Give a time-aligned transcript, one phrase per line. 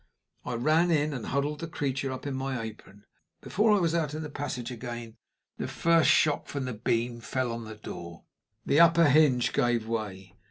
[0.45, 3.05] I ran in, and huddled the creature up in my apron.
[3.39, 5.17] Before I was out in the passage again,
[5.59, 8.23] the first shock from the beam fell on the door.
[8.65, 10.33] The upper hinge gave way.